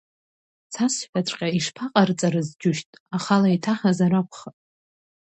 Цасҳәаҵәҟьа 0.73 1.47
ишԥаҟарҵарыз, 1.57 2.49
џьушьҭ, 2.61 2.89
ахала 3.15 3.49
иҭаҳазар 3.55 4.13
акәхап… 4.19 4.57